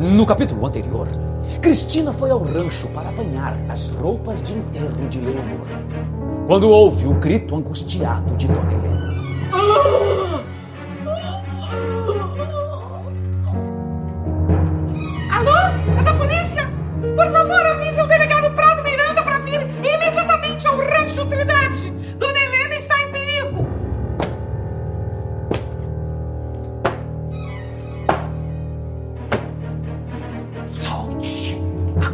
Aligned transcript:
No 0.00 0.24
capítulo 0.24 0.66
anterior, 0.66 1.06
Cristina 1.60 2.10
foi 2.10 2.30
ao 2.30 2.42
rancho 2.42 2.88
para 2.88 3.10
apanhar 3.10 3.54
as 3.68 3.90
roupas 3.90 4.42
de 4.42 4.54
enterro 4.54 5.06
de 5.10 5.20
Leonor. 5.20 5.66
Quando 6.46 6.70
ouve 6.70 7.06
o 7.06 7.12
grito 7.12 7.54
angustiado 7.54 8.34
de 8.34 8.48
Dona 8.48 8.72
Helena. 8.72 9.19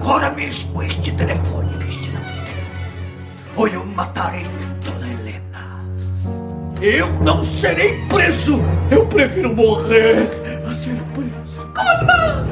Agora 0.06 0.30
mesmo 0.30 0.80
este 0.84 1.10
telefone, 1.10 1.68
Cristina 1.80 2.20
Monteiro. 2.20 2.60
Ou 3.56 3.66
eu 3.66 3.84
matarei 3.84 4.46
Dona 4.84 5.08
Helena. 5.08 5.84
Eu 6.80 7.12
não 7.24 7.42
serei 7.42 8.06
preso. 8.06 8.60
Eu 8.88 9.04
prefiro 9.06 9.52
morrer 9.52 10.28
a 10.64 10.72
ser 10.72 10.94
preso. 11.12 11.66
Calma! 11.74 12.46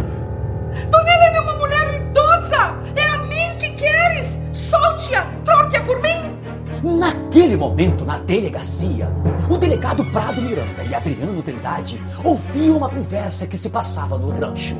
Dona 0.91 1.09
Helena 1.09 1.37
é 1.37 1.41
uma 1.43 1.57
mulher 1.59 1.95
idosa. 1.95 2.75
É 2.97 3.07
a 3.07 3.19
mim 3.19 3.57
que 3.61 3.71
queres. 3.71 4.41
Solte-a. 4.53 5.25
Troque-a 5.45 5.81
por 5.83 6.03
mim. 6.03 6.99
Naquele 6.99 7.57
momento, 7.57 8.05
na 8.05 8.19
delegacia, 8.19 9.09
o 9.49 9.57
delegado 9.57 10.05
Prado 10.07 10.43
Miranda 10.43 10.83
e 10.91 10.93
Adriano 10.93 11.41
Trindade 11.41 12.03
ouviam 12.25 12.79
uma 12.79 12.89
conversa 12.89 13.47
que 13.47 13.57
se 13.57 13.71
passava 13.71 14.19
no 14.19 14.31
rancho. 14.31 14.77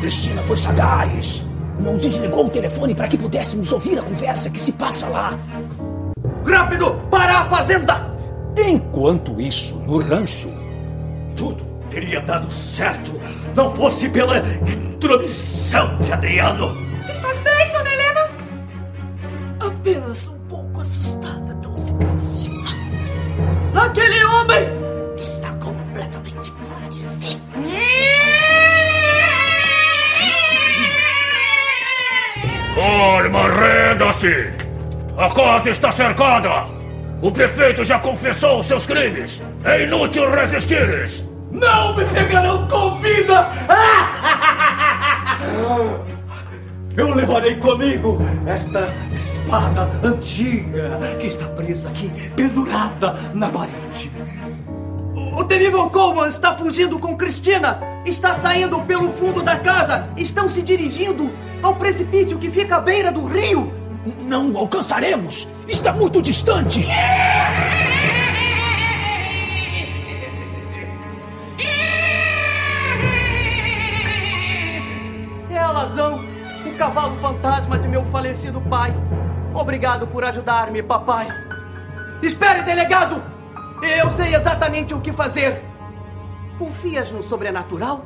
Cristina 0.00 0.42
foi 0.42 0.56
sagaz. 0.56 1.49
Não 1.82 1.96
desligou 1.96 2.46
o 2.46 2.50
telefone 2.50 2.94
para 2.94 3.08
que 3.08 3.16
pudéssemos 3.16 3.72
ouvir 3.72 3.98
a 3.98 4.02
conversa 4.02 4.50
que 4.50 4.60
se 4.60 4.72
passa 4.72 5.08
lá. 5.08 5.38
Rápido, 6.44 6.92
para 7.10 7.38
a 7.40 7.44
fazenda! 7.48 8.14
Enquanto 8.56 9.40
isso, 9.40 9.76
no 9.76 9.98
rancho, 9.98 10.50
Tudo 11.36 11.64
teria 11.88 12.20
dado 12.20 12.50
certo 12.50 13.12
não 13.54 13.74
fosse 13.74 14.08
pela 14.08 14.38
intromissão 14.66 15.96
de 15.98 16.12
Adriano. 16.12 16.76
Estás 17.08 17.40
bem, 17.40 17.72
Dona 17.72 17.92
Helena? 17.92 18.30
Apenas 19.60 20.28
um 20.28 20.39
Calma, 33.30 33.48
renda-se! 33.48 34.52
A 35.16 35.30
casa 35.30 35.70
está 35.70 35.92
cercada! 35.92 36.66
O 37.22 37.30
prefeito 37.30 37.84
já 37.84 38.00
confessou 38.00 38.60
seus 38.60 38.86
crimes! 38.86 39.40
É 39.62 39.84
inútil 39.84 40.28
resistires! 40.30 41.24
Não 41.52 41.96
me 41.96 42.04
pegarão 42.06 42.66
com 42.66 42.96
vida! 42.96 43.48
Eu 46.96 47.14
levarei 47.14 47.54
comigo 47.54 48.18
esta 48.46 48.92
espada 49.14 49.88
antiga 50.02 50.98
que 51.20 51.28
está 51.28 51.46
presa 51.50 51.88
aqui, 51.88 52.10
pendurada 52.34 53.14
na 53.32 53.48
parede. 53.48 54.10
O 55.14 55.44
temível 55.44 55.88
Coleman 55.88 56.28
está 56.28 56.56
fugindo 56.56 56.98
com 56.98 57.16
Cristina! 57.16 57.80
Está 58.04 58.34
saindo 58.40 58.80
pelo 58.80 59.12
fundo 59.12 59.40
da 59.40 59.54
casa! 59.56 60.08
Estão 60.16 60.48
se 60.48 60.62
dirigindo 60.62 61.30
ao 61.62 61.74
precipício 61.74 62.38
que 62.38 62.50
fica 62.50 62.76
à 62.76 62.80
beira 62.80 63.10
do 63.12 63.26
rio! 63.26 63.80
não 64.22 64.56
alcançaremos! 64.56 65.46
Está 65.68 65.92
muito 65.92 66.22
distante! 66.22 66.86
É 75.50 75.58
a 75.58 75.66
Alazão, 75.66 76.20
o 76.66 76.74
cavalo 76.76 77.16
fantasma 77.16 77.78
de 77.78 77.88
meu 77.88 78.04
falecido 78.06 78.60
pai. 78.62 78.94
Obrigado 79.54 80.06
por 80.06 80.24
ajudar-me, 80.24 80.82
papai. 80.82 81.28
Espere, 82.22 82.62
delegado! 82.62 83.22
Eu 83.82 84.10
sei 84.16 84.34
exatamente 84.34 84.94
o 84.94 85.00
que 85.00 85.12
fazer. 85.12 85.64
Confias 86.58 87.10
no 87.10 87.22
sobrenatural? 87.22 88.04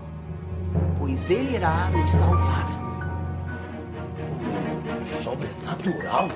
Pois 0.99 1.29
ele 1.29 1.57
irá 1.57 1.91
nos 1.91 2.11
salvar. 2.13 2.84
Sobrenatural? 5.05 6.29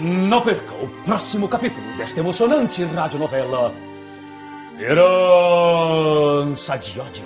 Não 0.00 0.40
perca 0.40 0.74
o 0.74 0.88
próximo 1.04 1.48
capítulo 1.48 1.84
desta 1.96 2.20
emocionante 2.20 2.84
radionovela 2.84 3.74
Herança 4.78 6.76
de 6.78 6.98
ódio. 6.98 7.24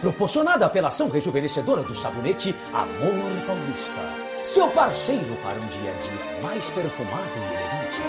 Proporcionada 0.00 0.68
pela 0.70 0.86
ação 0.88 1.08
rejuvenescedora 1.08 1.82
do 1.82 1.92
sabonete 1.92 2.54
Amor 2.72 3.46
Paulista. 3.46 3.92
Seu 4.44 4.68
parceiro 4.70 5.36
para 5.42 5.58
um 5.58 5.66
dia 5.66 5.90
a 5.90 5.94
dia 5.94 6.40
mais 6.40 6.70
perfumado 6.70 7.28
e 7.34 7.38
elegante. 7.38 8.00